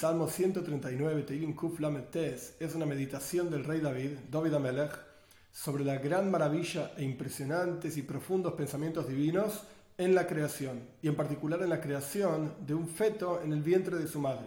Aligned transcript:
Salmo 0.00 0.28
139, 0.28 1.24
Teilim 1.24 1.54
Kuf 1.54 1.78
Tes, 2.10 2.54
es 2.58 2.74
una 2.74 2.86
meditación 2.86 3.50
del 3.50 3.64
rey 3.64 3.80
David, 3.80 4.12
David 4.30 4.54
Amelech, 4.54 4.98
sobre 5.52 5.84
la 5.84 5.98
gran 5.98 6.30
maravilla 6.30 6.92
e 6.96 7.04
impresionantes 7.04 7.98
y 7.98 8.02
profundos 8.02 8.54
pensamientos 8.54 9.06
divinos 9.06 9.62
en 9.98 10.14
la 10.14 10.26
creación, 10.26 10.80
y 11.02 11.08
en 11.08 11.16
particular 11.16 11.60
en 11.60 11.68
la 11.68 11.82
creación 11.82 12.54
de 12.66 12.72
un 12.72 12.88
feto 12.88 13.42
en 13.42 13.52
el 13.52 13.60
vientre 13.60 13.98
de 13.98 14.08
su 14.08 14.20
madre. 14.20 14.46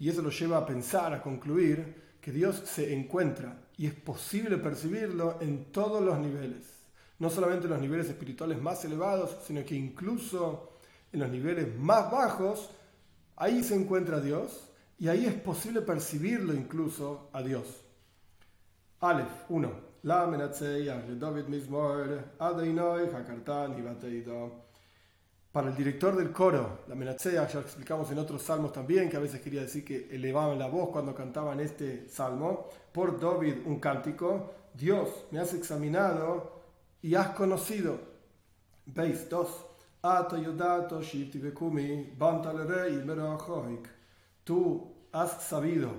Y 0.00 0.08
eso 0.08 0.22
lo 0.22 0.30
lleva 0.30 0.58
a 0.58 0.66
pensar, 0.66 1.14
a 1.14 1.22
concluir, 1.22 2.16
que 2.20 2.32
Dios 2.32 2.60
se 2.64 2.92
encuentra 2.92 3.56
y 3.76 3.86
es 3.86 3.94
posible 3.94 4.56
percibirlo 4.56 5.38
en 5.40 5.66
todos 5.66 6.02
los 6.02 6.18
niveles, 6.18 6.66
no 7.20 7.30
solamente 7.30 7.66
en 7.66 7.74
los 7.74 7.80
niveles 7.80 8.08
espirituales 8.08 8.60
más 8.60 8.84
elevados, 8.84 9.36
sino 9.46 9.64
que 9.64 9.76
incluso 9.76 10.72
en 11.12 11.20
los 11.20 11.30
niveles 11.30 11.78
más 11.78 12.10
bajos, 12.10 12.70
ahí 13.36 13.62
se 13.62 13.74
encuentra 13.74 14.20
Dios 14.20 14.70
y 14.98 15.08
ahí 15.08 15.26
es 15.26 15.34
posible 15.34 15.80
percibirlo 15.82 16.54
incluso 16.54 17.28
a 17.32 17.42
Dios. 17.42 17.82
Aleph 19.00 19.44
1. 19.48 19.94
La 20.04 20.26
David 20.26 21.44
Para 25.50 25.68
el 25.70 25.76
director 25.76 26.16
del 26.16 26.30
coro, 26.32 26.80
la 26.88 26.94
Menatzea, 26.94 27.48
ya 27.48 27.60
explicamos 27.60 28.10
en 28.10 28.18
otros 28.18 28.42
salmos 28.42 28.72
también, 28.72 29.08
que 29.08 29.16
a 29.16 29.20
veces 29.20 29.40
quería 29.40 29.62
decir 29.62 29.84
que 29.84 30.08
elevaban 30.10 30.58
la 30.58 30.66
voz 30.66 30.90
cuando 30.90 31.14
cantaban 31.14 31.60
este 31.60 32.08
salmo, 32.08 32.68
por 32.92 33.18
David 33.18 33.58
un 33.64 33.80
cántico, 33.80 34.52
Dios, 34.74 35.26
me 35.30 35.38
has 35.38 35.54
examinado 35.54 36.60
y 37.00 37.14
has 37.14 37.28
conocido. 37.28 37.98
Veis, 38.86 39.28
2. 39.30 39.66
Tú 44.44 44.92
has 45.12 45.42
sabido 45.42 45.90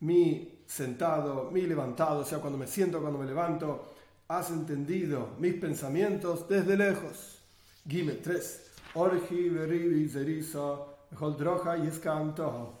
mi 0.00 0.60
sentado, 0.66 1.50
mi 1.50 1.62
levantado, 1.62 2.20
o 2.20 2.24
sea, 2.24 2.38
cuando 2.38 2.58
me 2.58 2.66
siento, 2.66 3.00
cuando 3.00 3.18
me 3.18 3.26
levanto, 3.26 3.92
has 4.28 4.50
entendido 4.50 5.30
mis 5.38 5.54
pensamientos 5.54 6.48
desde 6.48 6.76
lejos. 6.76 7.40
Gime 7.88 8.12
3. 8.12 8.70
Orgi, 8.94 9.48
beribi, 9.48 10.08
zerisa, 10.08 10.76
holdroja 11.18 11.76
y 11.78 11.88
escanto. 11.88 12.80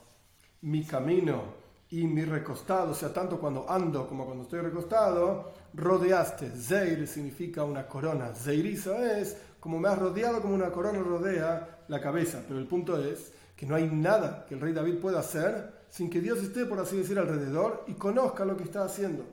Mi 0.62 0.84
camino 0.84 1.64
y 1.90 2.06
mi 2.06 2.24
recostado, 2.24 2.92
o 2.92 2.94
sea, 2.94 3.12
tanto 3.12 3.38
cuando 3.38 3.70
ando 3.70 4.08
como 4.08 4.24
cuando 4.24 4.44
estoy 4.44 4.60
recostado, 4.60 5.52
rodeaste. 5.74 6.50
Zeir 6.50 7.06
significa 7.06 7.64
una 7.64 7.86
corona. 7.86 8.32
Zeiriza 8.34 9.18
es 9.18 9.36
como 9.60 9.78
me 9.78 9.88
has 9.88 9.98
rodeado, 9.98 10.40
como 10.40 10.54
una 10.54 10.70
corona 10.70 10.98
rodea 11.00 11.84
la 11.88 12.00
cabeza. 12.00 12.42
Pero 12.46 12.58
el 12.58 12.66
punto 12.66 13.02
es 13.02 13.32
que 13.56 13.66
no 13.66 13.74
hay 13.74 13.88
nada 13.88 14.44
que 14.46 14.54
el 14.54 14.60
rey 14.60 14.72
David 14.72 14.98
pueda 14.98 15.20
hacer 15.20 15.84
sin 15.88 16.10
que 16.10 16.20
Dios 16.20 16.38
esté, 16.42 16.66
por 16.66 16.80
así 16.80 16.96
decir, 16.96 17.18
alrededor 17.18 17.84
y 17.86 17.94
conozca 17.94 18.44
lo 18.44 18.56
que 18.56 18.64
está 18.64 18.84
haciendo. 18.84 19.24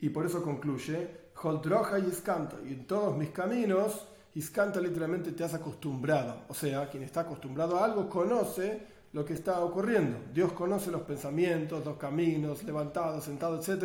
Y 0.00 0.08
por 0.10 0.26
eso 0.26 0.42
concluye, 0.42 1.30
Holdroja 1.42 1.98
y 1.98 2.06
Iskanta. 2.06 2.56
Y 2.64 2.72
en 2.72 2.86
todos 2.86 3.16
mis 3.16 3.30
caminos, 3.30 4.08
Iskanta 4.34 4.80
literalmente 4.80 5.32
te 5.32 5.44
has 5.44 5.54
acostumbrado. 5.54 6.42
O 6.48 6.54
sea, 6.54 6.90
quien 6.90 7.04
está 7.04 7.20
acostumbrado 7.20 7.78
a 7.78 7.84
algo 7.84 8.08
conoce 8.08 8.86
lo 9.12 9.24
que 9.24 9.34
está 9.34 9.60
ocurriendo. 9.60 10.18
Dios 10.32 10.52
conoce 10.52 10.90
los 10.90 11.02
pensamientos, 11.02 11.84
los 11.84 11.96
caminos, 11.96 12.64
levantados, 12.64 13.24
sentados, 13.24 13.68
etc. 13.68 13.82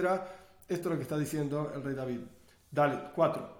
Esto 0.67 0.89
es 0.89 0.91
lo 0.93 0.95
que 0.95 1.03
está 1.03 1.17
diciendo 1.17 1.71
el 1.75 1.83
rey 1.83 1.93
David. 1.93 2.21
Dale, 2.71 3.11
4. 3.13 3.59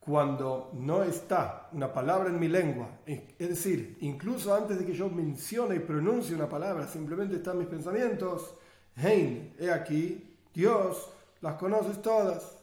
Cuando 0.00 0.70
no 0.74 1.02
está 1.02 1.68
una 1.72 1.92
palabra 1.92 2.30
en 2.30 2.38
mi 2.38 2.48
lengua, 2.48 2.88
es 3.04 3.48
decir, 3.48 3.98
incluso 4.00 4.54
antes 4.54 4.78
de 4.78 4.86
que 4.86 4.94
yo 4.94 5.10
mencione 5.10 5.76
y 5.76 5.80
pronuncie 5.80 6.34
una 6.34 6.48
palabra, 6.48 6.86
simplemente 6.86 7.36
están 7.36 7.58
mis 7.58 7.66
pensamientos, 7.66 8.54
Hein, 9.00 9.54
he 9.60 9.70
aquí, 9.70 10.36
Dios, 10.52 11.10
las 11.40 11.54
conoces 11.54 12.02
todas, 12.02 12.58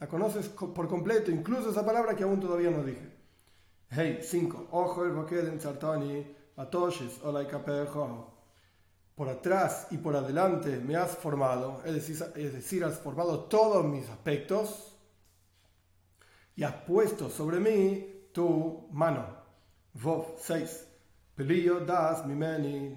las 0.00 0.08
conoces 0.08 0.48
por 0.48 0.88
completo, 0.88 1.30
incluso 1.30 1.70
esa 1.70 1.84
palabra 1.84 2.16
que 2.16 2.24
aún 2.24 2.40
todavía 2.40 2.70
no 2.70 2.82
dije. 2.82 3.12
Hey, 3.90 4.20
5. 4.22 4.68
Ojo 4.70 5.04
el 5.04 5.48
en 5.48 5.60
sartani, 5.60 6.26
atoshes, 6.56 7.22
olaikapejo 7.22 8.32
por 9.14 9.28
atrás 9.28 9.88
y 9.90 9.98
por 9.98 10.16
adelante 10.16 10.78
me 10.78 10.96
has 10.96 11.10
formado, 11.18 11.82
es 11.84 11.92
decir, 11.92 12.16
es 12.36 12.52
decir, 12.54 12.84
has 12.84 12.98
formado 12.98 13.40
todos 13.40 13.84
mis 13.84 14.08
aspectos 14.08 14.87
y 16.58 16.64
has 16.64 16.74
puesto 16.74 17.30
sobre 17.30 17.60
mí 17.60 18.30
tu 18.32 18.88
mano. 18.90 19.24
Vov 19.94 20.34
6. 20.40 20.86
das 21.86 22.26
mimeni 22.26 22.96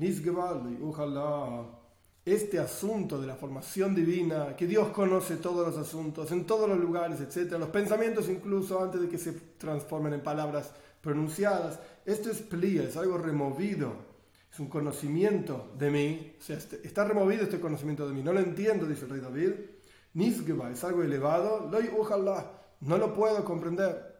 Este 2.25 2.57
asunto 2.57 3.21
de 3.21 3.27
la 3.27 3.35
formación 3.35 3.93
divina, 3.93 4.55
que 4.55 4.65
Dios 4.65 4.89
conoce 4.89 5.37
todos 5.37 5.67
los 5.67 5.77
asuntos, 5.77 6.31
en 6.31 6.47
todos 6.47 6.67
los 6.67 6.79
lugares, 6.79 7.21
etc., 7.21 7.51
los 7.59 7.69
pensamientos 7.69 8.27
incluso 8.29 8.81
antes 8.81 8.99
de 8.99 9.07
que 9.07 9.19
se 9.19 9.33
transformen 9.59 10.13
en 10.13 10.23
palabras 10.23 10.71
pronunciadas, 10.99 11.79
esto 12.03 12.31
es 12.31 12.41
plia, 12.41 12.81
es 12.81 12.97
algo 12.97 13.19
removido 13.19 14.09
es 14.51 14.59
un 14.59 14.67
conocimiento 14.67 15.71
de 15.77 15.89
mí, 15.89 16.35
o 16.37 16.41
sea, 16.43 16.57
este, 16.57 16.85
está 16.85 17.05
removido 17.05 17.43
este 17.43 17.61
conocimiento 17.61 18.05
de 18.05 18.13
mí, 18.13 18.21
no 18.21 18.33
lo 18.33 18.41
entiendo, 18.41 18.85
dice 18.85 19.05
el 19.05 19.11
rey 19.11 19.21
David. 19.21 19.51
Nisgeba 20.13 20.69
es 20.69 20.83
algo 20.83 21.03
elevado, 21.03 21.69
loy 21.71 21.89
ujallah, 21.97 22.60
no 22.81 22.97
lo 22.97 23.13
puedo 23.13 23.43
comprender. 23.45 24.11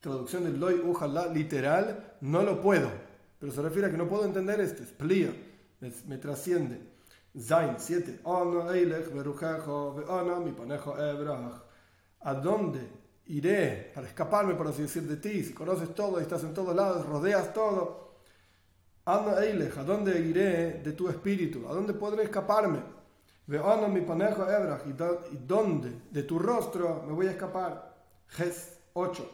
Traducción 0.00 0.44
de 0.44 0.50
loy 0.50 0.80
ujallah, 0.80 1.26
literal, 1.26 2.16
no 2.20 2.42
lo 2.42 2.60
puedo, 2.60 2.90
pero 3.38 3.52
se 3.52 3.62
refiere 3.62 3.88
a 3.88 3.90
que 3.90 3.96
no 3.96 4.08
puedo 4.08 4.24
entender 4.24 4.60
este, 4.60 4.82
es 4.82 6.06
me, 6.06 6.18
trasciende. 6.18 6.80
Zain 7.38 7.76
7. 7.78 8.20
¿A 12.20 12.34
dónde 12.34 12.88
iré 13.26 13.92
para 13.94 14.06
escaparme, 14.06 14.54
por 14.54 14.68
así 14.68 14.82
decir, 14.82 15.02
de 15.04 15.16
ti? 15.16 15.44
Si 15.44 15.52
conoces 15.52 15.94
todo 15.94 16.18
y 16.18 16.22
estás 16.22 16.42
en 16.44 16.54
todos 16.54 16.74
lados, 16.74 17.06
rodeas 17.06 17.52
todo 17.54 18.10
¿a 19.04 19.84
dónde 19.84 20.20
iré 20.20 20.80
de 20.84 20.92
tu 20.92 21.08
espíritu? 21.08 21.68
¿A 21.68 21.72
dónde 21.72 21.94
podré 21.94 22.24
escaparme? 22.24 22.99
Mi 23.88 24.02
panejo 24.02 24.46
¿y 24.86 25.36
dónde 25.46 26.02
de 26.10 26.22
tu 26.22 26.38
rostro 26.38 27.02
me 27.06 27.12
voy 27.12 27.26
a 27.26 27.32
escapar? 27.32 27.94
Ges 28.28 28.78
8. 28.92 29.30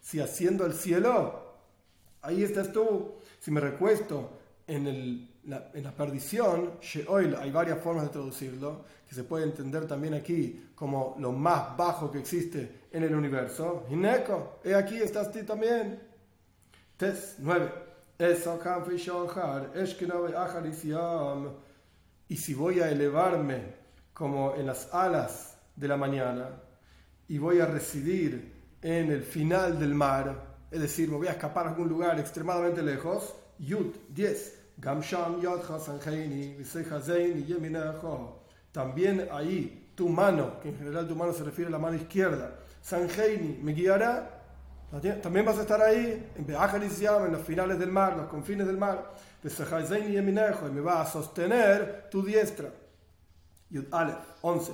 Si 0.00 0.20
haciendo 0.20 0.64
el 0.64 0.74
cielo, 0.74 1.56
ahí 2.22 2.42
estás 2.42 2.72
tú. 2.72 3.16
Si 3.40 3.50
me 3.50 3.60
recuesto 3.60 4.30
en 4.66 4.86
el 4.86 5.30
en 5.42 5.82
la 5.82 5.92
perdición, 5.92 6.78
Sheol, 6.80 7.36
hay 7.36 7.50
varias 7.50 7.80
formas 7.80 8.04
de 8.04 8.10
traducirlo, 8.10 8.84
que 9.08 9.14
se 9.14 9.24
puede 9.24 9.44
entender 9.44 9.86
también 9.86 10.14
aquí 10.14 10.70
como 10.74 11.16
lo 11.18 11.32
más 11.32 11.76
bajo 11.76 12.10
que 12.10 12.18
existe 12.18 12.82
en 12.92 13.02
el 13.02 13.14
universo. 13.14 13.86
Hineko, 13.90 14.60
he 14.62 14.74
aquí 14.74 14.96
estás 14.96 15.32
tú 15.32 15.42
también. 15.42 16.00
Tes 16.96 17.36
9. 17.38 17.89
Y 22.28 22.36
si 22.36 22.52
voy 22.52 22.80
a 22.80 22.90
elevarme 22.90 23.74
como 24.12 24.54
en 24.56 24.66
las 24.66 24.92
alas 24.92 25.56
de 25.74 25.88
la 25.88 25.96
mañana 25.96 26.50
y 27.28 27.38
voy 27.38 27.60
a 27.60 27.66
residir 27.66 28.76
en 28.82 29.10
el 29.10 29.22
final 29.22 29.78
del 29.78 29.94
mar, 29.94 30.58
es 30.70 30.80
decir, 30.82 31.08
me 31.08 31.16
voy 31.16 31.28
a 31.28 31.30
escapar 31.30 31.66
a 31.66 31.70
algún 31.70 31.88
lugar 31.88 32.20
extremadamente 32.20 32.82
lejos, 32.82 33.34
Yud 33.58 33.96
10. 34.10 34.58
También 38.72 39.28
ahí 39.32 39.92
tu 39.94 40.08
mano, 40.10 40.60
que 40.60 40.68
en 40.68 40.76
general 40.76 41.08
tu 41.08 41.16
mano 41.16 41.32
se 41.32 41.42
refiere 41.42 41.68
a 41.68 41.72
la 41.72 41.78
mano 41.78 41.96
izquierda, 41.96 42.58
Sanheini 42.82 43.58
me 43.62 43.72
guiará. 43.72 44.39
También 45.22 45.46
vas 45.46 45.56
a 45.56 45.60
estar 45.62 45.80
ahí, 45.80 46.30
en 46.34 46.46
en 46.48 47.32
los 47.32 47.42
finales 47.42 47.78
del 47.78 47.92
mar, 47.92 48.16
los 48.16 48.26
confines 48.26 48.66
del 48.66 48.76
mar. 48.76 49.14
Y 49.42 49.48
me 49.48 50.80
va 50.80 51.02
a 51.02 51.06
sostener 51.06 52.08
tu 52.10 52.24
diestra. 52.24 52.70
Yud 53.70 53.84
Aleph, 53.92 54.24
11. 54.42 54.72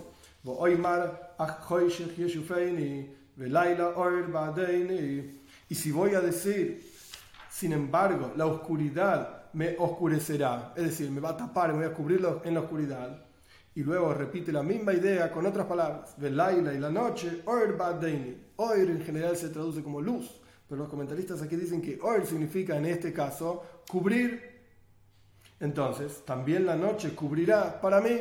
Y 5.68 5.74
si 5.74 5.92
voy 5.92 6.14
a 6.14 6.20
decir, 6.20 6.90
sin 7.50 7.72
embargo, 7.72 8.32
la 8.36 8.46
oscuridad 8.46 9.50
me 9.52 9.76
oscurecerá, 9.78 10.72
es 10.76 10.84
decir, 10.84 11.10
me 11.10 11.20
va 11.20 11.30
a 11.30 11.36
tapar, 11.36 11.72
me 11.72 11.78
voy 11.78 11.86
a 11.86 11.94
cubrirlo 11.94 12.40
en 12.44 12.54
la 12.54 12.60
oscuridad. 12.60 13.22
Y 13.74 13.82
luego 13.82 14.14
repite 14.14 14.50
la 14.50 14.62
misma 14.62 14.94
idea 14.94 15.30
con 15.30 15.44
otras 15.44 15.66
palabras. 15.66 16.14
Velaila 16.16 16.72
y 16.72 16.78
la 16.78 16.90
noche. 16.90 17.42
Oir 18.56 18.90
en 18.90 19.02
general 19.02 19.36
se 19.36 19.48
traduce 19.48 19.82
como 19.82 20.00
luz, 20.00 20.40
pero 20.68 20.80
los 20.80 20.88
comentaristas 20.88 21.42
aquí 21.42 21.56
dicen 21.56 21.80
que 21.80 21.98
Oir 22.00 22.26
significa 22.26 22.76
en 22.76 22.86
este 22.86 23.12
caso 23.12 23.62
cubrir. 23.88 24.56
Entonces, 25.60 26.24
también 26.24 26.66
la 26.66 26.76
noche 26.76 27.14
cubrirá 27.14 27.80
para 27.80 28.00
mí. 28.00 28.20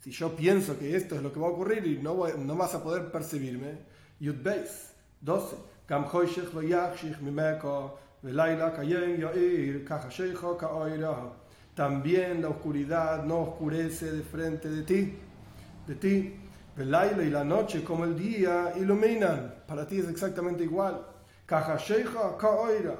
Si 0.00 0.10
yo 0.10 0.34
pienso 0.34 0.78
que 0.78 0.96
esto 0.96 1.14
es 1.14 1.22
lo 1.22 1.32
que 1.32 1.38
va 1.38 1.46
a 1.46 1.50
ocurrir 1.50 1.86
y 1.86 2.02
no, 2.02 2.26
no 2.36 2.56
vas 2.56 2.74
a 2.74 2.82
poder 2.82 3.12
percibirme, 3.12 3.78
Yud 4.18 4.42
Beis, 4.42 4.92
12. 5.20 5.56
También 11.74 12.42
la 12.42 12.48
oscuridad 12.48 13.24
no 13.24 13.40
oscurece 13.40 14.12
de 14.12 14.22
frente 14.22 14.68
de 14.68 14.82
ti, 14.82 15.14
de 15.86 15.94
ti. 15.94 16.34
El 16.76 16.94
y 17.26 17.30
la 17.30 17.44
noche 17.44 17.84
como 17.84 18.04
el 18.04 18.16
día 18.16 18.72
iluminan. 18.76 19.62
Para 19.66 19.86
ti 19.86 19.98
es 19.98 20.08
exactamente 20.08 20.64
igual. 20.64 21.06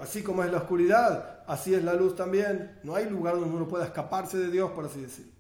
Así 0.00 0.22
como 0.22 0.44
es 0.44 0.50
la 0.50 0.58
oscuridad, 0.58 1.42
así 1.46 1.74
es 1.74 1.82
la 1.82 1.94
luz 1.94 2.14
también. 2.14 2.78
No 2.82 2.94
hay 2.94 3.08
lugar 3.08 3.36
donde 3.36 3.56
uno 3.56 3.66
pueda 3.66 3.86
escaparse 3.86 4.36
de 4.38 4.50
Dios, 4.50 4.72
por 4.72 4.84
así 4.84 5.00
decir. 5.00 5.32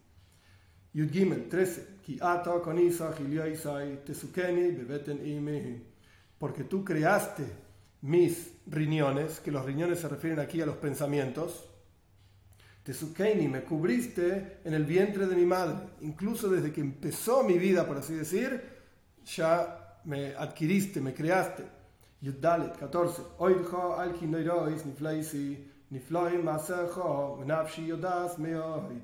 Yud 0.94 1.10
Gimel 1.10 1.48
13. 1.48 1.88
Porque 6.38 6.64
tú 6.64 6.84
creaste 6.84 7.44
mis 8.00 8.52
riñones, 8.66 9.40
que 9.40 9.50
los 9.50 9.64
riñones 9.64 10.00
se 10.00 10.08
refieren 10.08 10.40
aquí 10.40 10.60
a 10.60 10.66
los 10.66 10.76
pensamientos. 10.76 11.68
Tesukeni, 12.82 13.48
me 13.48 13.62
cubriste 13.62 14.58
en 14.64 14.74
el 14.74 14.84
vientre 14.84 15.26
de 15.26 15.36
mi 15.36 15.44
madre. 15.44 15.76
Incluso 16.00 16.48
desde 16.48 16.72
que 16.72 16.80
empezó 16.80 17.44
mi 17.44 17.58
vida, 17.58 17.86
por 17.86 17.98
así 17.98 18.14
decir, 18.14 18.60
ya 19.24 20.00
me 20.04 20.34
adquiriste, 20.34 21.00
me 21.00 21.14
creaste. 21.14 21.64
Yuddalet 22.20 22.76
14. 22.78 23.22
Oidjo 23.38 23.96
al 23.96 24.12
niflaisi 24.20 25.58
nifloim 25.90 26.42
masejo 26.44 27.42
nafshi 27.44 27.86
yodas 27.86 28.38
meoid 28.38 29.02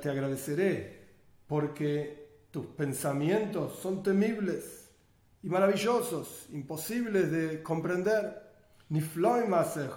te 0.00 0.10
agradeceré 0.10 1.02
porque 1.46 2.46
tus 2.50 2.66
pensamientos 2.66 3.78
son 3.80 4.02
temibles 4.02 4.90
y 5.42 5.48
maravillosos, 5.48 6.46
imposibles 6.52 7.30
de 7.30 7.62
comprender. 7.62 8.51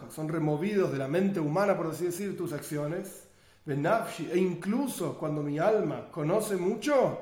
Son 0.10 0.30
removidos 0.30 0.92
de 0.92 0.98
la 0.98 1.08
mente 1.08 1.40
humana, 1.40 1.76
por 1.76 1.88
así 1.88 2.06
decir, 2.06 2.38
tus 2.38 2.54
acciones. 2.54 3.24
E 3.68 4.38
incluso 4.38 5.18
cuando 5.18 5.42
mi 5.42 5.60
alma 5.60 6.10
conoce 6.12 6.56
mucho 6.56 7.20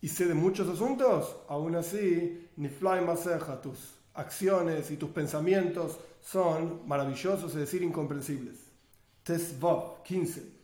y 0.00 0.08
sé 0.08 0.26
de 0.26 0.34
muchos 0.34 0.68
asuntos, 0.68 1.36
aún 1.48 1.76
así, 1.76 2.48
ni 2.56 2.68
tus 2.68 3.94
acciones 4.14 4.90
y 4.90 4.96
tus 4.96 5.10
pensamientos 5.10 5.98
son 6.22 6.88
maravillosos, 6.88 7.52
es 7.52 7.60
decir, 7.60 7.82
incomprensibles. 7.82 8.56
Tesvov 9.22 10.02
15. 10.02 10.60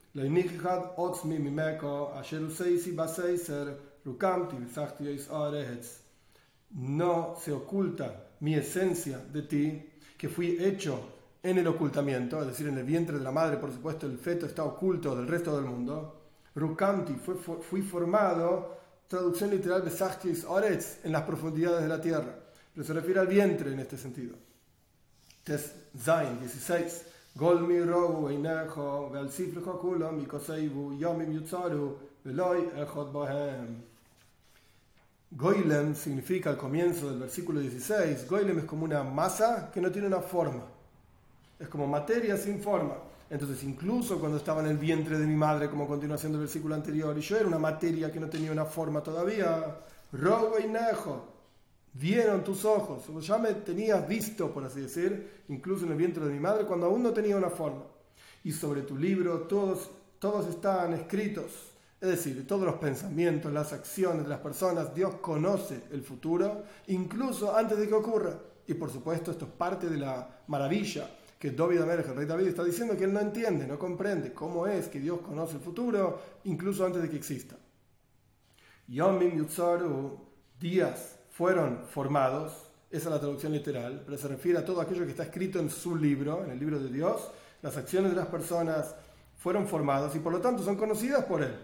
No 6.71 7.37
se 7.39 7.53
oculta 7.53 8.31
mi 8.41 8.55
esencia 8.55 9.19
de 9.19 9.43
ti, 9.43 9.91
que 10.17 10.29
fui 10.29 10.57
hecho 10.59 11.01
en 11.43 11.59
el 11.59 11.67
ocultamiento, 11.67 12.41
es 12.41 12.49
decir, 12.49 12.67
en 12.69 12.79
el 12.79 12.85
vientre 12.85 13.19
de 13.19 13.25
la 13.25 13.31
madre, 13.31 13.57
por 13.57 13.73
supuesto, 13.73 14.07
el 14.07 14.19
feto 14.19 14.47
está 14.47 14.65
oculto 14.65 15.15
del 15.15 15.29
resto 15.29 15.55
del 15.55 15.65
mundo. 15.67 16.23
Rukamti, 16.55 17.15
fui 17.15 17.83
formado, 17.83 18.79
traducción 19.07 19.51
literal 19.51 19.85
de 19.85 19.91
Sachtis 19.91 20.45
Oretz, 20.45 21.05
en 21.05 21.13
las 21.13 21.23
profundidades 21.23 21.83
de 21.83 21.89
la 21.89 22.01
tierra. 22.01 22.35
Pero 22.75 22.87
se 22.87 22.93
refiere 22.93 23.21
al 23.21 23.27
vientre 23.27 23.73
en 23.73 23.81
este 23.81 23.97
sentido. 23.97 24.37
Tes 25.45 25.73
Zain 25.97 26.41
16. 26.41 27.05
Golmi 27.37 27.81
rogu 27.81 28.29
einecho, 28.31 29.11
vel 29.11 29.29
kulam, 29.81 30.27
yomim 30.99 31.33
yutzaru, 31.33 31.99
veloi 32.25 32.71
echot 32.75 33.13
bohem. 33.13 33.96
Goylem 35.31 35.95
significa 35.95 36.51
al 36.51 36.57
comienzo 36.57 37.11
del 37.11 37.19
versículo 37.19 37.61
16, 37.61 38.29
Goylem 38.29 38.61
es 38.61 38.65
como 38.65 38.85
una 38.85 39.03
masa 39.03 39.71
que 39.73 39.81
no 39.81 39.91
tiene 39.91 40.07
una 40.07 40.21
forma. 40.21 40.65
Es 41.59 41.69
como 41.69 41.87
materia 41.87 42.37
sin 42.37 42.61
forma. 42.61 42.97
Entonces, 43.29 43.65
incluso 43.65 44.21
cuando 44.21 44.39
estaba 44.39 44.61
en 44.61 44.69
el 44.69 44.79
vientre 44.79 45.19
de 45.19 45.27
mi 45.27 45.35
madre, 45.35 45.69
como 45.69 45.89
continuación 45.89 46.33
del 46.33 46.43
versículo 46.43 46.75
anterior, 46.75 47.17
y 47.19 47.23
yo 47.23 47.37
era 47.37 47.49
una 47.49 47.59
materia 47.59 48.13
que 48.13 48.21
no 48.21 48.29
tenía 48.29 48.53
una 48.53 48.65
forma 48.65 49.03
todavía, 49.03 49.79
rogo 50.13 50.61
y 50.61 50.69
nejo, 50.69 51.27
vieron 51.95 52.45
tus 52.45 52.65
ojos, 52.65 53.05
ya 53.27 53.37
me 53.39 53.53
tenías 53.55 54.07
visto, 54.07 54.53
por 54.53 54.65
así 54.65 54.83
decir, 54.83 55.43
incluso 55.49 55.87
en 55.87 55.93
el 55.93 55.99
vientre 55.99 56.25
de 56.25 56.33
mi 56.33 56.39
madre, 56.39 56.67
cuando 56.67 56.87
aún 56.87 57.03
no 57.03 57.13
tenía 57.13 57.37
una 57.37 57.51
forma. 57.51 57.83
Y 58.45 58.53
sobre 58.53 58.83
tu 58.83 58.97
libro 58.97 59.41
todos, 59.41 59.91
todos 60.21 60.47
están 60.47 60.93
escritos, 60.93 61.73
es 62.01 62.09
decir, 62.09 62.47
todos 62.47 62.65
los 62.65 62.77
pensamientos, 62.77 63.53
las 63.53 63.73
acciones 63.73 64.25
de 64.25 64.29
las 64.29 64.41
personas, 64.41 64.95
Dios 64.95 65.15
conoce 65.17 65.85
el 65.91 66.03
futuro, 66.03 66.65
incluso 66.89 67.57
antes 67.57 67.79
de 67.79 67.89
que 67.89 67.95
ocurra. 67.95 68.39
Y 68.67 68.75
por 68.75 68.91
supuesto, 68.91 69.31
esto 69.31 69.47
es 69.47 69.51
parte 69.53 69.89
de 69.89 69.97
la 69.97 70.43
maravilla 70.49 71.09
que 71.39 71.51
David 71.51 71.83
Amelech, 71.83 72.09
el 72.09 72.17
rey 72.17 72.27
David, 72.27 72.49
está 72.49 72.65
diciendo 72.65 72.97
que 72.97 73.05
él 73.05 73.13
no 73.13 73.21
entiende, 73.21 73.67
no 73.67 73.79
comprende 73.79 74.33
cómo 74.33 74.67
es 74.67 74.89
que 74.89 75.01
Dios 75.01 75.21
conoce 75.21 75.55
el 75.55 75.61
futuro, 75.61 76.21
incluso 76.45 76.85
antes 76.85 77.03
de 77.03 77.11
que 77.11 77.17
exista. 77.17 77.57
Yomim 78.89 79.37
Yutzaru, 79.37 80.19
días 80.59 81.19
fueron 81.31 81.85
formados, 81.91 82.71
esa 82.91 83.09
es 83.09 83.15
la 83.15 83.21
traducción 83.21 83.53
literal, 83.53 84.03
pero 84.05 84.17
se 84.17 84.29
refiere 84.29 84.59
a 84.59 84.65
todo 84.65 84.81
aquello 84.81 85.05
que 85.05 85.11
está 85.11 85.25
escrito 85.25 85.59
en 85.59 85.71
su 85.71 85.97
libro, 85.97 86.45
en 86.45 86.51
el 86.51 86.59
libro 86.59 86.79
de 86.79 86.91
Dios, 86.91 87.31
las 87.63 87.77
acciones 87.77 88.11
de 88.11 88.17
las 88.17 88.29
personas 88.29 88.95
fueron 89.37 89.67
formadas 89.67 90.15
y 90.15 90.21
por 90.21 90.33
lo 90.33 90.41
tanto 90.41 90.63
son 90.63 90.77
conocidas 90.77 91.25
por 91.25 91.43
él. 91.43 91.55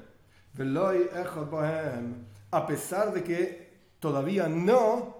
A 2.51 2.67
pesar 2.67 3.13
de 3.13 3.23
que 3.23 3.73
todavía 3.99 4.49
no, 4.49 5.17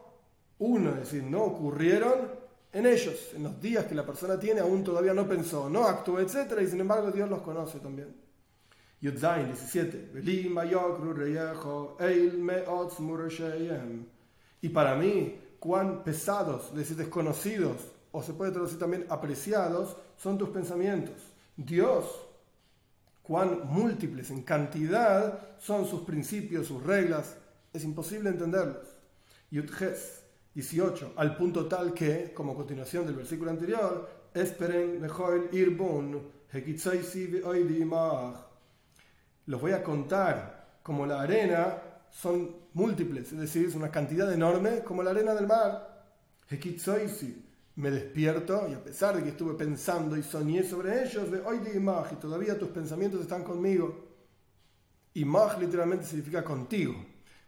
uno, 0.59 0.91
es 0.91 1.01
decir, 1.01 1.23
no 1.23 1.43
ocurrieron 1.45 2.43
en 2.73 2.87
ellos, 2.87 3.31
en 3.35 3.43
los 3.43 3.61
días 3.61 3.85
que 3.87 3.95
la 3.95 4.07
persona 4.07 4.39
tiene, 4.39 4.61
aún 4.61 4.83
todavía 4.83 5.13
no 5.13 5.29
pensó, 5.29 5.69
no 5.69 5.87
actuó, 5.87 6.19
etc. 6.21 6.61
Y 6.63 6.67
sin 6.67 6.81
embargo 6.81 7.11
Dios 7.11 7.29
los 7.29 7.43
conoce 7.43 7.79
también. 7.79 8.15
Yudzain 9.01 9.47
17. 9.47 10.13
Y 14.61 14.69
para 14.69 14.95
mí, 14.95 15.41
cuán 15.59 16.05
pesados, 16.05 16.69
es 16.71 16.77
decir, 16.77 16.97
desconocidos, 16.97 17.77
o 18.13 18.23
se 18.23 18.33
puede 18.33 18.53
traducir 18.53 18.79
también 18.79 19.07
apreciados, 19.09 19.97
son 20.17 20.39
tus 20.39 20.51
pensamientos. 20.51 21.17
Dios, 21.57 22.05
cuán 23.23 23.67
múltiples 23.67 24.31
en 24.31 24.43
cantidad 24.43 25.57
son 25.59 25.87
sus 25.87 26.03
principios, 26.03 26.67
sus 26.67 26.83
reglas, 26.83 27.37
es 27.73 27.85
imposible 27.85 28.31
entenderlos. 28.31 28.89
Yudges 29.51 30.23
18, 30.55 31.15
al 31.17 31.37
punto 31.37 31.67
tal 31.67 31.95
que, 31.95 32.33
como 32.35 32.55
continuación 32.55 33.07
del 33.07 33.17
versículo 33.17 33.51
anterior, 33.51 34.09
esperen 34.35 35.01
mejor 35.01 35.49
irbun, 35.53 36.21
los 39.47 39.61
voy 39.61 39.73
a 39.73 39.83
contar 39.83 40.79
como 40.83 41.07
la 41.07 41.23
arena 41.23 41.79
son 42.11 42.55
múltiples, 42.75 43.33
es 43.33 43.39
decir, 43.39 43.67
es 43.67 43.75
una 43.75 43.91
cantidad 43.91 44.31
enorme 44.33 44.81
como 44.81 45.03
la 45.03 45.11
arena 45.11 45.35
del 45.35 45.47
mar. 45.47 46.05
Me 47.77 47.91
despierto 47.91 48.67
y 48.69 48.75
a 48.75 48.83
pesar 48.83 49.17
de 49.17 49.23
que 49.23 49.31
estuve 49.31 49.55
pensando 49.55 50.17
y 50.17 50.23
soñé 50.23 50.63
sobre 50.63 51.05
ellos, 51.05 51.31
de 51.31 51.41
hoy 51.41 51.59
de 51.59 51.77
y 51.77 52.15
todavía 52.17 52.59
tus 52.59 52.69
pensamientos 52.69 53.23
están 53.23 53.43
conmigo. 53.43 54.09
Imag 55.15 55.59
literalmente 55.59 56.05
significa 56.05 56.45
contigo. 56.45 56.95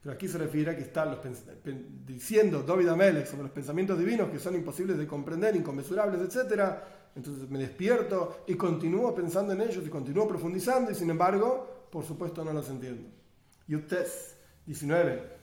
Pero 0.02 0.14
aquí 0.14 0.28
se 0.28 0.38
refiere 0.38 0.70
a 0.70 0.76
que 0.76 0.82
están 0.82 1.10
los 1.10 1.18
diciendo 2.06 2.62
David 2.62 2.88
Amelech 2.88 3.26
sobre 3.26 3.44
los 3.44 3.52
pensamientos 3.52 3.98
divinos 3.98 4.30
que 4.30 4.38
son 4.38 4.54
imposibles 4.54 4.98
de 4.98 5.06
comprender, 5.06 5.56
inconmensurables, 5.56 6.20
etc. 6.20 6.74
Entonces 7.16 7.48
me 7.48 7.58
despierto 7.58 8.44
y 8.46 8.54
continúo 8.54 9.14
pensando 9.14 9.52
en 9.52 9.62
ellos 9.62 9.82
y 9.86 9.88
continúo 9.88 10.28
profundizando 10.28 10.90
y 10.90 10.94
sin 10.94 11.08
embargo, 11.10 11.88
por 11.90 12.04
supuesto, 12.04 12.44
no 12.44 12.52
los 12.52 12.68
entiendo. 12.68 13.08
Yutes 13.66 14.36
19. 14.66 15.34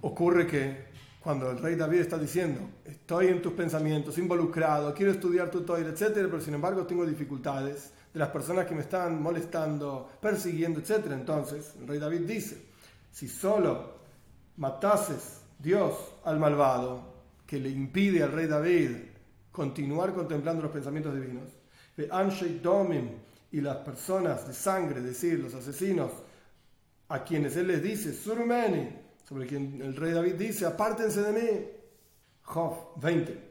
Ocurre 0.00 0.46
que 0.46 0.88
cuando 1.20 1.50
el 1.50 1.58
rey 1.58 1.74
David 1.74 1.98
está 1.98 2.16
diciendo, 2.16 2.60
estoy 2.84 3.26
en 3.26 3.42
tus 3.42 3.52
pensamientos, 3.52 4.16
involucrado, 4.18 4.94
quiero 4.94 5.12
estudiar 5.12 5.50
tu 5.50 5.62
Torah, 5.62 5.80
etc., 5.80 6.12
pero 6.14 6.40
sin 6.40 6.54
embargo 6.54 6.86
tengo 6.86 7.04
dificultades 7.04 7.92
de 8.12 8.18
las 8.18 8.28
personas 8.28 8.66
que 8.66 8.74
me 8.74 8.82
están 8.82 9.20
molestando, 9.20 10.10
persiguiendo, 10.20 10.80
etc., 10.80 11.06
entonces 11.10 11.74
el 11.80 11.88
rey 11.88 11.98
David 11.98 12.20
dice, 12.20 12.62
si 13.10 13.28
solo 13.28 13.98
matases 14.56 15.40
Dios 15.58 15.94
al 16.24 16.38
malvado, 16.38 17.18
que 17.46 17.58
le 17.58 17.70
impide 17.70 18.22
al 18.22 18.32
rey 18.32 18.46
David 18.46 18.90
continuar 19.50 20.14
contemplando 20.14 20.62
los 20.62 20.72
pensamientos 20.72 21.14
divinos, 21.14 21.50
Domim 22.62 23.10
y 23.50 23.60
las 23.60 23.78
personas 23.78 24.46
de 24.46 24.54
sangre, 24.54 24.98
es 24.98 25.04
decir, 25.04 25.40
los 25.40 25.54
asesinos, 25.54 26.12
a 27.08 27.24
quienes 27.24 27.56
él 27.56 27.68
les 27.68 27.82
dice, 27.82 28.12
Surmeni, 28.12 28.88
sobre 29.28 29.46
quien 29.46 29.82
el 29.82 29.94
rey 29.94 30.12
David 30.12 30.34
dice, 30.34 30.64
apártense 30.64 31.20
de 31.20 31.32
mí. 31.32 31.68
Job 32.44 32.94
20. 32.96 33.48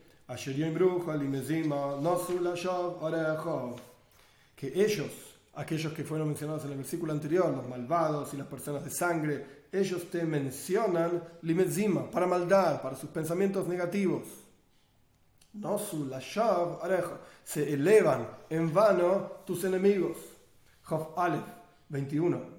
Que 4.55 4.83
ellos, 4.83 5.11
aquellos 5.53 5.93
que 5.93 6.03
fueron 6.03 6.29
mencionados 6.29 6.65
en 6.65 6.71
el 6.71 6.77
versículo 6.77 7.13
anterior, 7.13 7.53
los 7.55 7.69
malvados 7.69 8.33
y 8.33 8.37
las 8.37 8.47
personas 8.47 8.83
de 8.83 8.89
sangre, 8.89 9.45
ellos 9.71 10.09
te 10.09 10.23
mencionan 10.25 11.23
limezima, 11.43 12.09
para 12.09 12.25
maldad, 12.25 12.81
para 12.81 12.95
sus 12.95 13.11
pensamientos 13.11 13.67
negativos. 13.67 14.23
Nosu 15.53 16.05
la 16.05 16.19
se 17.43 17.73
elevan 17.73 18.27
en 18.49 18.73
vano 18.73 19.31
tus 19.45 19.63
enemigos. 19.63 20.17
Job 20.83 21.13
Aleph 21.17 21.45
21. 21.89 22.56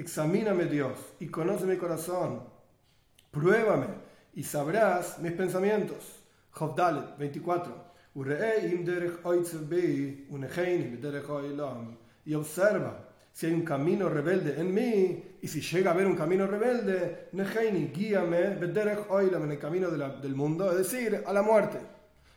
Examíname 0.00 0.64
Dios 0.64 0.98
y 1.20 1.26
conoce 1.26 1.66
mi 1.66 1.76
corazón. 1.76 2.42
Pruébame 3.30 3.88
y 4.32 4.42
sabrás 4.42 5.18
mis 5.18 5.32
pensamientos. 5.32 6.22
Job 6.52 6.74
Dalet 6.74 7.18
24. 7.18 7.90
Y 12.24 12.34
observa 12.34 13.08
si 13.30 13.46
hay 13.46 13.52
un 13.52 13.62
camino 13.62 14.08
rebelde 14.08 14.58
en 14.58 14.72
mí, 14.72 15.22
y 15.42 15.46
si 15.46 15.60
llega 15.60 15.90
a 15.90 15.94
haber 15.94 16.06
un 16.06 16.16
camino 16.16 16.46
rebelde, 16.46 17.28
guíame 17.92 18.42
en 18.42 19.50
el 19.52 19.58
camino 19.58 19.90
del 19.90 20.34
mundo, 20.34 20.70
es 20.70 20.78
decir, 20.78 21.22
a 21.26 21.32
la 21.34 21.42
muerte. 21.42 21.78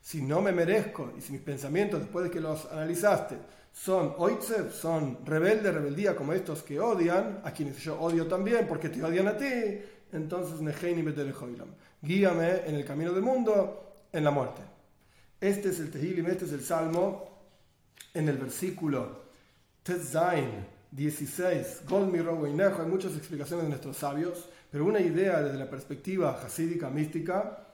Si 0.02 0.22
no 0.22 0.42
me 0.42 0.52
merezco, 0.52 1.14
y 1.18 1.22
si 1.22 1.32
mis 1.32 1.42
pensamientos, 1.42 2.02
después 2.02 2.26
de 2.26 2.32
que 2.32 2.42
los 2.42 2.70
analizaste, 2.70 3.38
son 3.74 4.14
oitzev, 4.18 4.72
son 4.72 5.26
rebelde, 5.26 5.72
rebeldía 5.72 6.16
como 6.16 6.32
estos 6.32 6.62
que 6.62 6.80
odian, 6.80 7.42
a 7.44 7.52
quienes 7.52 7.78
yo 7.80 8.00
odio 8.00 8.28
también 8.28 8.68
porque 8.68 8.90
te 8.90 9.04
odian 9.04 9.28
a 9.28 9.36
ti, 9.36 9.82
entonces 10.12 10.62
Neheini 10.62 11.04
Guíame 12.02 12.68
en 12.68 12.76
el 12.76 12.86
camino 12.86 13.12
del 13.12 13.24
mundo, 13.24 14.06
en 14.12 14.24
la 14.24 14.32
muerte. 14.32 14.62
Este 15.42 15.70
es 15.70 15.80
el 15.80 15.90
Tehilim, 15.90 16.28
este 16.28 16.46
es 16.46 16.54
el 16.54 16.62
Salmo, 16.62 17.28
en 18.14 18.30
el 18.30 18.38
versículo 18.38 19.24
Tetzain 19.82 20.66
16, 20.92 21.82
Gol 21.90 22.14
hay 22.14 22.88
muchas 22.88 23.16
explicaciones 23.18 23.64
de 23.64 23.70
nuestros 23.70 23.98
sabios, 23.98 24.48
pero 24.70 24.86
una 24.86 25.00
idea 25.00 25.42
desde 25.42 25.58
la 25.58 25.70
perspectiva 25.70 26.40
hasídica, 26.46 26.90
mística, 26.90 27.66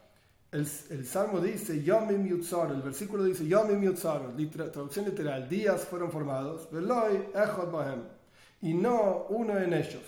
el, 0.52 1.06
salmo 1.06 1.40
dice, 1.40 1.84
Yomim 1.84 2.26
Yutzar, 2.26 2.72
el 2.72 2.82
versículo 2.82 3.24
dice, 3.24 3.46
Yomim 3.48 3.84
Yutzar, 3.84 4.36
traducción 4.72 5.06
literal, 5.06 5.48
días 5.48 5.86
fueron 5.86 6.12
formados, 6.12 6.70
Echot 6.72 8.20
y 8.62 8.74
no 8.74 9.28
uno 9.30 9.58
en 9.58 9.74
ellos. 9.74 10.04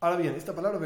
Ahora 0.00 0.16
bien, 0.16 0.34
esta 0.34 0.54
palabra 0.54 0.80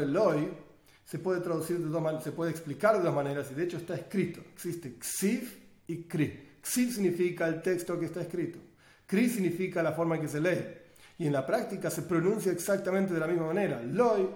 se 1.05 1.19
puede 1.19 1.41
traducir 1.41 1.79
de 1.79 1.85
dos 1.85 2.01
maneras, 2.01 2.23
se 2.23 2.31
puede 2.31 2.51
explicar 2.51 2.97
de 2.97 3.03
dos 3.03 3.15
maneras, 3.15 3.49
y 3.51 3.55
de 3.55 3.63
hecho 3.63 3.77
está 3.77 3.95
escrito. 3.95 4.41
Existe 4.53 4.97
Ksiv 4.97 5.59
y 5.87 6.03
Kri. 6.03 6.57
Ksiv 6.61 6.91
significa 6.93 7.47
el 7.47 7.61
texto 7.61 7.99
que 7.99 8.05
está 8.05 8.21
escrito. 8.21 8.59
Kri 9.05 9.29
significa 9.29 9.81
la 9.81 9.93
forma 9.93 10.15
en 10.15 10.21
que 10.21 10.27
se 10.27 10.39
lee. 10.39 10.63
Y 11.17 11.27
en 11.27 11.33
la 11.33 11.45
práctica 11.45 11.89
se 11.89 12.03
pronuncia 12.03 12.51
exactamente 12.51 13.13
de 13.13 13.19
la 13.19 13.27
misma 13.27 13.47
manera, 13.47 13.81
Loy, 13.81 14.27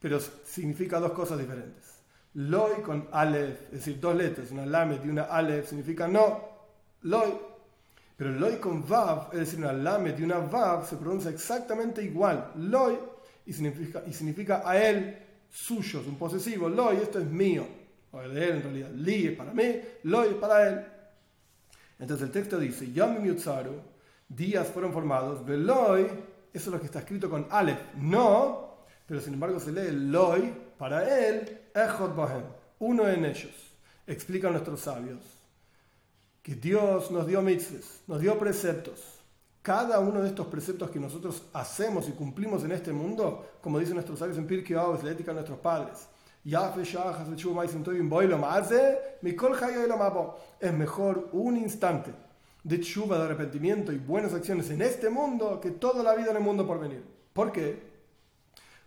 pero 0.00 0.18
significa 0.20 0.98
dos 0.98 1.12
cosas 1.12 1.38
diferentes. 1.38 1.89
Loi 2.34 2.80
con 2.82 3.08
Aleph, 3.10 3.62
es 3.66 3.72
decir, 3.72 3.98
dos 4.00 4.14
letras, 4.14 4.50
una 4.52 4.64
Lamed 4.64 5.04
y 5.04 5.08
una 5.08 5.24
Aleph, 5.24 5.68
significa 5.68 6.06
no, 6.06 6.48
Loi. 7.02 7.32
Pero 8.16 8.30
Loi 8.30 8.58
con 8.58 8.86
Vav, 8.86 9.30
es 9.32 9.40
decir, 9.40 9.58
una 9.58 9.72
Lamed 9.72 10.18
y 10.18 10.22
una 10.22 10.38
Vav, 10.38 10.86
se 10.88 10.96
pronuncia 10.96 11.30
exactamente 11.30 12.02
igual. 12.04 12.52
Loi 12.56 12.96
y 13.46 13.52
significa, 13.52 14.02
y 14.06 14.12
significa 14.12 14.62
a 14.64 14.80
él, 14.80 15.18
suyo, 15.50 16.00
es 16.00 16.06
un 16.06 16.16
posesivo. 16.16 16.68
Loi, 16.68 16.96
esto 16.96 17.18
es 17.18 17.26
mío. 17.26 17.66
O 18.12 18.20
de 18.20 18.44
él 18.44 18.56
en 18.56 18.62
realidad. 18.62 18.90
Li 18.92 19.28
es 19.28 19.36
para 19.36 19.52
mí, 19.52 19.80
Loi 20.04 20.28
es 20.28 20.34
para 20.34 20.68
él. 20.68 20.84
Entonces 21.98 22.26
el 22.26 22.32
texto 22.32 22.58
dice, 22.58 22.92
Yom 22.92 23.24
Yutzaru, 23.24 23.74
días 24.28 24.68
fueron 24.68 24.92
formados, 24.92 25.46
Loi, 25.46 26.04
eso 26.04 26.14
es 26.52 26.66
lo 26.66 26.80
que 26.80 26.86
está 26.86 27.00
escrito 27.00 27.28
con 27.28 27.46
Aleph, 27.50 27.94
no, 27.96 28.84
pero 29.06 29.20
sin 29.20 29.34
embargo 29.34 29.60
se 29.60 29.72
lee 29.72 29.90
Loi 29.92 30.69
para 30.80 31.28
él, 31.28 31.60
Echot 31.74 32.16
Bahem, 32.16 32.42
uno 32.78 33.06
en 33.06 33.26
ellos. 33.26 33.52
Explican 34.06 34.52
nuestros 34.52 34.80
sabios 34.80 35.20
que 36.42 36.54
Dios 36.54 37.10
nos 37.10 37.26
dio 37.26 37.42
mitzvahs, 37.42 38.00
nos 38.06 38.18
dio 38.18 38.38
preceptos. 38.38 39.20
Cada 39.60 40.00
uno 40.00 40.22
de 40.22 40.28
estos 40.28 40.46
preceptos 40.46 40.90
que 40.90 40.98
nosotros 40.98 41.42
hacemos 41.52 42.08
y 42.08 42.12
cumplimos 42.12 42.64
en 42.64 42.72
este 42.72 42.94
mundo, 42.94 43.46
como 43.60 43.78
dicen 43.78 43.92
nuestros 43.92 44.20
sabios 44.20 44.38
en 44.38 44.46
Pirkei 44.46 44.74
Avos, 44.74 45.04
la 45.04 45.10
ética 45.10 45.32
de 45.32 45.34
nuestros 45.34 45.58
padres, 45.58 46.08
es 50.60 50.72
mejor 50.72 51.28
un 51.32 51.56
instante 51.58 52.10
de 52.64 52.80
chuva, 52.80 53.18
de 53.18 53.24
arrepentimiento 53.24 53.92
y 53.92 53.98
buenas 53.98 54.32
acciones 54.32 54.70
en 54.70 54.80
este 54.80 55.10
mundo 55.10 55.60
que 55.60 55.72
toda 55.72 56.02
la 56.02 56.14
vida 56.14 56.30
en 56.30 56.38
el 56.38 56.42
mundo 56.42 56.66
por 56.66 56.80
venir. 56.80 57.04
¿Por 57.34 57.52
qué? 57.52 57.89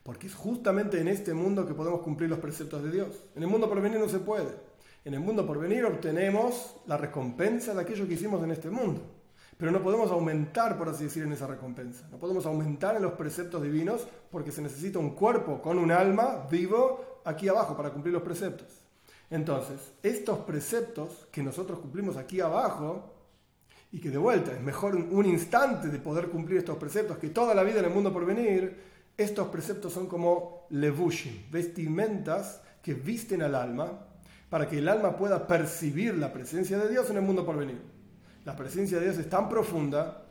Porque 0.04 0.28
es 0.28 0.36
justamente 0.36 1.00
en 1.00 1.08
este 1.08 1.34
mundo 1.34 1.66
que 1.66 1.74
podemos 1.74 2.02
cumplir 2.02 2.30
los 2.30 2.40
preceptos 2.40 2.84
de 2.84 2.92
Dios. 2.92 3.24
En 3.36 3.44
el 3.44 3.50
mundo 3.50 3.70
por 3.70 3.82
venir 3.82 4.00
no 4.00 4.10
se 4.10 4.20
puede. 4.20 4.54
En 5.06 5.14
el 5.14 5.22
mundo 5.22 5.46
por 5.46 5.60
venir 5.60 5.86
obtenemos 5.86 6.78
la 6.86 6.98
recompensa 6.98 7.74
de 7.74 7.82
aquello 7.82 8.08
que 8.08 8.16
hicimos 8.16 8.44
en 8.44 8.52
este 8.52 8.70
mundo. 8.70 9.02
Pero 9.58 9.72
no 9.72 9.82
podemos 9.82 10.12
aumentar, 10.12 10.78
por 10.78 10.90
así 10.90 11.06
decir, 11.06 11.24
en 11.24 11.32
esa 11.32 11.48
recompensa. 11.48 12.08
No 12.12 12.18
podemos 12.18 12.46
aumentar 12.46 12.98
en 12.98 13.04
los 13.04 13.14
preceptos 13.14 13.64
divinos 13.64 14.06
porque 14.30 14.52
se 14.52 14.62
necesita 14.62 15.00
un 15.00 15.12
cuerpo 15.12 15.62
con 15.62 15.80
un 15.80 15.92
alma 15.92 16.48
vivo 16.52 17.22
aquí 17.24 17.48
abajo 17.48 17.78
para 17.78 17.92
cumplir 17.92 18.14
los 18.14 18.24
preceptos. 18.24 18.68
Entonces, 19.30 19.94
estos 20.04 20.40
preceptos 20.40 21.28
que 21.32 21.42
nosotros 21.42 21.80
cumplimos 21.80 22.18
aquí 22.18 22.42
abajo, 22.42 23.14
y 23.94 24.00
que 24.00 24.10
de 24.10 24.18
vuelta 24.18 24.52
es 24.52 24.62
mejor 24.62 24.96
un 24.96 25.26
instante 25.28 25.88
de 25.88 26.00
poder 26.00 26.30
cumplir 26.30 26.58
estos 26.58 26.78
preceptos 26.78 27.20
que 27.20 27.30
toda 27.30 27.54
la 27.54 27.62
vida 27.62 27.78
en 27.80 27.86
el 27.86 27.92
mundo 27.92 28.12
por 28.12 28.26
venir, 28.26 28.76
estos 29.18 29.48
preceptos 29.50 29.94
son 29.94 30.08
como 30.08 30.66
levushim, 30.70 31.50
vestimentas 31.52 32.62
que 32.82 32.94
visten 32.94 33.42
al 33.42 33.56
alma 33.56 34.08
para 34.50 34.68
que 34.68 34.80
el 34.80 34.88
alma 34.88 35.16
pueda 35.16 35.48
percibir 35.48 36.16
la 36.16 36.32
presencia 36.32 36.78
de 36.78 36.90
Dios 36.90 37.10
en 37.10 37.18
el 37.18 37.24
mundo 37.24 37.46
por 37.46 37.58
venir. 37.58 37.82
La 38.46 38.56
presencia 38.56 39.00
de 39.00 39.06
Dios 39.06 39.18
es 39.18 39.30
tan 39.30 39.50
profunda, 39.50 40.26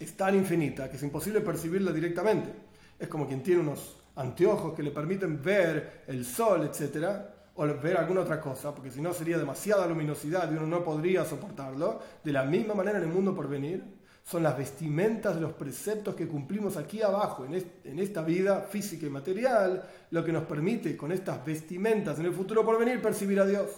es 0.00 0.16
tan 0.16 0.34
infinita, 0.34 0.88
que 0.90 0.96
es 0.96 1.02
imposible 1.02 1.40
percibirla 1.40 1.92
directamente. 1.92 2.52
Es 2.98 3.08
como 3.08 3.26
quien 3.26 3.42
tiene 3.42 3.60
unos 3.60 3.98
anteojos 4.16 4.74
que 4.74 4.82
le 4.82 4.90
permiten 4.90 5.42
ver 5.42 6.02
el 6.06 6.24
sol, 6.24 6.64
etc., 6.64 7.06
o 7.54 7.66
ver 7.66 7.98
alguna 7.98 8.22
otra 8.22 8.40
cosa, 8.40 8.74
porque 8.74 8.90
si 8.90 9.02
no 9.02 9.12
sería 9.12 9.36
demasiada 9.36 9.86
luminosidad 9.86 10.50
y 10.50 10.56
uno 10.56 10.66
no 10.66 10.82
podría 10.82 11.24
soportarlo. 11.24 12.00
De 12.24 12.32
la 12.32 12.44
misma 12.44 12.74
manera 12.74 12.98
en 12.98 13.04
el 13.04 13.10
mundo 13.10 13.34
por 13.34 13.46
venir, 13.46 13.84
son 14.24 14.42
las 14.42 14.56
vestimentas 14.56 15.34
de 15.34 15.40
los 15.40 15.52
preceptos 15.52 16.14
que 16.14 16.28
cumplimos 16.28 16.76
aquí 16.76 17.02
abajo, 17.02 17.44
en, 17.44 17.98
esta 17.98 18.22
vida 18.22 18.62
física 18.62 19.06
y 19.06 19.10
material, 19.10 19.88
lo 20.10 20.24
que 20.24 20.32
nos 20.32 20.44
permite 20.44 20.96
con 20.96 21.12
estas 21.12 21.44
vestimentas 21.44 22.18
en 22.18 22.26
el 22.26 22.32
futuro 22.32 22.64
por 22.64 22.78
venir 22.78 23.02
percibir 23.02 23.40
a 23.40 23.46
Dios. 23.46 23.70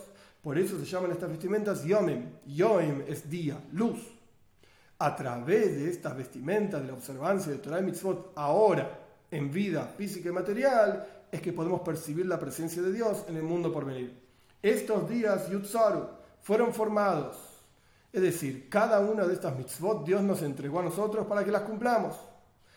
Por 0.42 0.58
eso 0.58 0.78
se 0.78 0.84
llaman 0.84 1.12
estas 1.12 1.30
vestimentas 1.30 1.84
Yomim. 1.84 2.26
Yom 2.46 3.02
es 3.08 3.28
día, 3.30 3.58
luz. 3.72 3.98
A 4.98 5.16
través 5.16 5.76
de 5.76 5.90
estas 5.90 6.16
vestimentas 6.16 6.82
de 6.82 6.88
la 6.88 6.94
observancia 6.94 7.50
de 7.50 7.58
Torah 7.58 7.80
y 7.80 7.84
Mitzvot, 7.84 8.32
ahora, 8.36 9.00
en 9.30 9.50
vida 9.50 9.86
física 9.96 10.28
y 10.28 10.32
material, 10.32 11.06
es 11.32 11.40
que 11.40 11.52
podemos 11.52 11.80
percibir 11.80 12.26
la 12.26 12.38
presencia 12.38 12.82
de 12.82 12.92
Dios 12.92 13.24
en 13.28 13.36
el 13.36 13.42
mundo 13.42 13.72
por 13.72 13.86
venir. 13.86 14.22
Estos 14.62 15.08
días, 15.08 15.50
Yutzaru, 15.50 16.06
fueron 16.42 16.72
formados 16.72 17.53
es 18.14 18.22
decir, 18.22 18.68
cada 18.68 19.00
una 19.00 19.26
de 19.26 19.34
estas 19.34 19.56
mitzvot 19.58 20.06
Dios 20.06 20.22
nos 20.22 20.40
entregó 20.42 20.78
a 20.78 20.84
nosotros 20.84 21.26
para 21.26 21.44
que 21.44 21.50
las 21.50 21.62
cumplamos, 21.62 22.14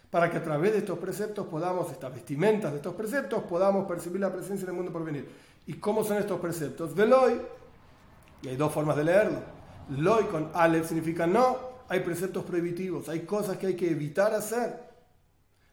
para 0.09 0.31
que 0.31 0.37
a 0.37 0.43
través 0.43 0.71
de 0.71 0.79
estos 0.79 0.97
preceptos 0.97 1.45
podamos, 1.45 1.91
estas 1.91 2.11
vestimentas 2.11 2.71
de 2.71 2.77
estos 2.77 2.95
preceptos, 2.95 3.43
podamos 3.43 3.87
percibir 3.87 4.19
la 4.19 4.33
presencia 4.33 4.65
del 4.65 4.75
mundo 4.75 4.91
por 4.91 5.05
venir. 5.05 5.29
¿Y 5.67 5.75
cómo 5.75 6.03
son 6.03 6.17
estos 6.17 6.39
preceptos? 6.39 6.95
Veloy, 6.95 7.39
y 8.41 8.47
hay 8.47 8.55
dos 8.55 8.73
formas 8.73 8.97
de 8.97 9.03
leerlo. 9.03 9.37
Loy 9.89 10.23
con 10.23 10.49
Aleph 10.55 10.87
significa 10.87 11.27
no, 11.27 11.55
hay 11.87 11.99
preceptos 11.99 12.43
prohibitivos, 12.43 13.07
hay 13.07 13.19
cosas 13.19 13.57
que 13.57 13.67
hay 13.67 13.75
que 13.75 13.91
evitar 13.91 14.33
hacer. 14.33 14.87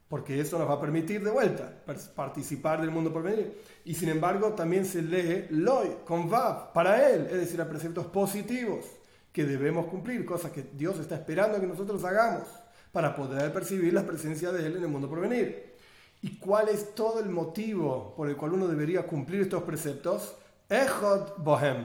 porque 0.09 0.39
eso 0.39 0.59
nos 0.59 0.69
va 0.69 0.75
a 0.75 0.81
permitir 0.81 1.25
de 1.25 1.31
vuelta 1.31 1.73
participar 2.15 2.83
del 2.83 2.91
mundo 2.91 3.11
por 3.11 3.23
venir. 3.23 3.63
Y 3.87 3.95
sin 3.95 4.11
embargo 4.11 4.53
también 4.53 4.85
se 4.85 5.01
lee 5.01 5.47
loy, 5.49 5.97
con 6.05 6.29
vav, 6.29 6.75
para 6.75 7.09
él, 7.09 7.29
es 7.31 7.39
decir, 7.39 7.63
a 7.63 7.67
preceptos 7.67 8.05
positivos 8.09 8.85
que 9.35 9.45
debemos 9.45 9.87
cumplir, 9.87 10.25
cosas 10.25 10.53
que 10.53 10.63
Dios 10.75 11.01
está 11.01 11.17
esperando 11.17 11.61
que 11.61 11.67
nosotros 11.67 12.05
hagamos 12.05 12.45
para 12.93 13.17
poder 13.17 13.53
percibir 13.53 13.93
la 13.93 14.07
presencia 14.07 14.53
de 14.53 14.65
Él 14.65 14.77
en 14.77 14.85
el 14.85 14.89
mundo 14.89 15.09
por 15.09 15.21
venir. 15.21 15.75
¿Y 16.23 16.37
cuál 16.37 16.69
es 16.69 16.95
todo 16.95 17.19
el 17.19 17.29
motivo 17.29 18.15
por 18.17 18.29
el 18.29 18.37
cual 18.37 18.53
uno 18.53 18.69
debería 18.69 19.05
cumplir 19.09 19.41
estos 19.43 19.65
preceptos? 19.65 20.37
Echod 20.69 21.39
Bohem, 21.39 21.85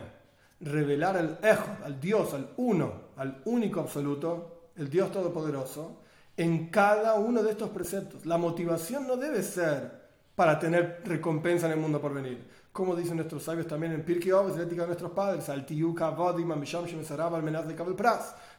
revelar 0.61 1.17
al 1.17 1.39
Echod, 1.41 1.83
al 1.83 1.99
Dios, 1.99 2.35
al 2.35 2.51
uno, 2.57 2.93
al 3.17 3.41
único 3.45 3.79
absoluto, 3.79 4.69
el 4.75 4.87
Dios 4.87 5.11
todopoderoso, 5.11 6.03
en 6.37 6.67
cada 6.69 7.15
uno 7.15 7.41
de 7.41 7.49
estos 7.49 7.71
preceptos. 7.71 8.27
La 8.27 8.37
motivación 8.37 9.07
no 9.07 9.17
debe 9.17 9.41
ser 9.41 9.91
para 10.35 10.59
tener 10.59 11.01
recompensa 11.03 11.65
en 11.65 11.71
el 11.71 11.79
mundo 11.79 11.99
por 11.99 12.13
venir. 12.13 12.47
Como 12.79 12.95
dicen 12.95 13.17
nuestros 13.17 13.43
sabios 13.43 13.67
también 13.67 13.91
en 13.91 14.05
Pirkei 14.05 14.31
Avos, 14.31 14.55
la 14.55 14.63
ética 14.63 14.83
de 14.83 14.88
nuestros 14.88 15.12
padres, 15.12 15.43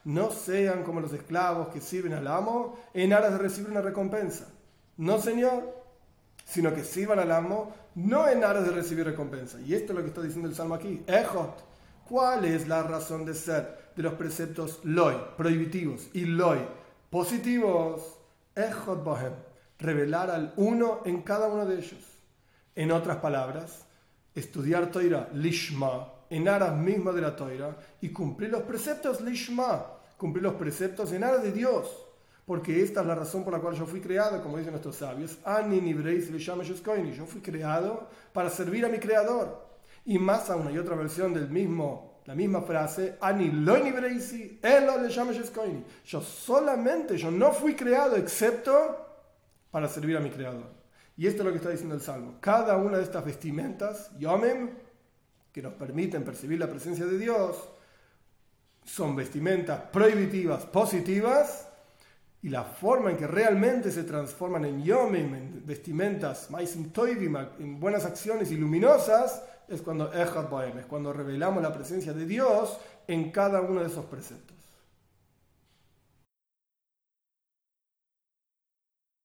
no 0.04 0.30
sean 0.30 0.82
como 0.82 1.00
los 1.00 1.14
esclavos 1.14 1.68
que 1.68 1.80
sirven 1.80 2.12
al 2.12 2.26
amo 2.26 2.78
en 2.92 3.14
aras 3.14 3.32
de 3.32 3.38
recibir 3.38 3.70
una 3.70 3.80
recompensa. 3.80 4.48
No, 4.98 5.18
Señor, 5.18 5.74
sino 6.44 6.74
que 6.74 6.84
sirvan 6.84 7.18
al 7.18 7.32
amo 7.32 7.72
no 7.94 8.28
en 8.28 8.44
aras 8.44 8.66
de 8.66 8.72
recibir 8.72 9.06
recompensa. 9.06 9.58
Y 9.62 9.72
esto 9.72 9.94
es 9.94 9.96
lo 9.96 10.02
que 10.02 10.08
está 10.08 10.20
diciendo 10.20 10.50
el 10.50 10.54
Salmo 10.54 10.74
aquí. 10.74 11.02
Ejot. 11.06 11.64
¿Cuál 12.06 12.44
es 12.44 12.68
la 12.68 12.82
razón 12.82 13.24
de 13.24 13.32
ser 13.32 13.92
de 13.96 14.02
los 14.02 14.12
preceptos 14.12 14.80
loy, 14.84 15.16
prohibitivos, 15.38 16.10
y 16.12 16.26
loy, 16.26 16.58
positivos? 17.08 18.18
Ejot 18.54 19.02
bohem 19.02 19.32
revelar 19.78 20.30
al 20.30 20.52
uno 20.56 21.00
en 21.06 21.22
cada 21.22 21.48
uno 21.48 21.64
de 21.64 21.76
ellos. 21.76 22.04
En 22.74 22.92
otras 22.92 23.16
palabras, 23.16 23.86
estudiar 24.34 24.90
Toira 24.90 25.28
lishma, 25.34 26.12
en 26.28 26.48
aras 26.48 26.76
mismas 26.76 27.14
de 27.14 27.20
la 27.20 27.34
Toira, 27.34 27.76
y 28.00 28.10
cumplir 28.10 28.50
los 28.50 28.62
preceptos 28.62 29.20
lishma, 29.20 29.86
cumplir 30.16 30.44
los 30.44 30.54
preceptos 30.54 31.12
en 31.12 31.24
aras 31.24 31.42
de 31.42 31.52
Dios. 31.52 32.06
Porque 32.46 32.82
esta 32.82 33.02
es 33.02 33.06
la 33.06 33.14
razón 33.14 33.44
por 33.44 33.52
la 33.52 33.60
cual 33.60 33.74
yo 33.74 33.86
fui 33.86 34.00
creado, 34.00 34.42
como 34.42 34.58
dicen 34.58 34.72
nuestros 34.72 34.96
sabios. 34.96 35.38
Yo 37.16 37.26
fui 37.26 37.40
creado 37.40 38.08
para 38.32 38.50
servir 38.50 38.84
a 38.84 38.88
mi 38.88 38.98
creador. 38.98 39.68
Y 40.04 40.18
más 40.18 40.50
aún 40.50 40.66
hay 40.66 40.78
otra 40.78 40.96
versión 40.96 41.32
del 41.32 41.48
mismo, 41.48 42.20
la 42.26 42.34
misma 42.34 42.62
frase, 42.62 43.16
Ani 43.20 43.50
Yo 46.04 46.20
solamente, 46.20 47.16
yo 47.16 47.30
no 47.30 47.52
fui 47.52 47.74
creado 47.74 48.16
excepto 48.16 49.06
para 49.70 49.88
servir 49.88 50.16
a 50.16 50.20
mi 50.20 50.30
Creador. 50.30 50.79
Y 51.20 51.26
esto 51.26 51.42
es 51.42 51.44
lo 51.44 51.50
que 51.50 51.58
está 51.58 51.68
diciendo 51.68 51.94
el 51.94 52.00
Salmo. 52.00 52.38
Cada 52.40 52.78
una 52.78 52.96
de 52.96 53.02
estas 53.02 53.22
vestimentas, 53.22 54.10
Yomem, 54.18 54.70
que 55.52 55.60
nos 55.60 55.74
permiten 55.74 56.24
percibir 56.24 56.58
la 56.58 56.66
presencia 56.66 57.04
de 57.04 57.18
Dios, 57.18 57.58
son 58.86 59.14
vestimentas 59.14 59.82
prohibitivas, 59.92 60.64
positivas, 60.64 61.68
y 62.40 62.48
la 62.48 62.64
forma 62.64 63.10
en 63.10 63.18
que 63.18 63.26
realmente 63.26 63.92
se 63.92 64.04
transforman 64.04 64.64
en 64.64 64.82
Yomem, 64.82 65.34
en 65.34 65.66
vestimentas, 65.66 66.48
en 67.58 67.78
buenas 67.78 68.06
acciones 68.06 68.50
y 68.50 68.56
luminosas, 68.56 69.42
es 69.68 69.82
cuando 69.82 70.10
es 70.14 70.30
cuando 70.88 71.12
revelamos 71.12 71.62
la 71.62 71.74
presencia 71.74 72.14
de 72.14 72.24
Dios 72.24 72.78
en 73.06 73.30
cada 73.30 73.60
uno 73.60 73.82
de 73.82 73.88
esos 73.88 74.06
preceptos. 74.06 74.56